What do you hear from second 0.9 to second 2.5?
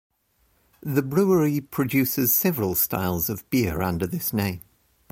brewery produces